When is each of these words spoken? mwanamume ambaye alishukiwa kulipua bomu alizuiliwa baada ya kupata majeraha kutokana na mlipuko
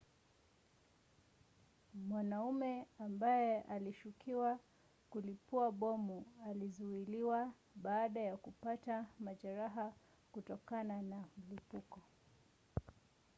mwanamume 1.93 2.85
ambaye 2.99 3.61
alishukiwa 3.61 4.59
kulipua 5.09 5.71
bomu 5.71 6.25
alizuiliwa 6.49 7.51
baada 7.75 8.19
ya 8.19 8.37
kupata 8.37 9.05
majeraha 9.19 9.93
kutokana 10.31 11.01
na 11.01 11.23
mlipuko 11.49 12.01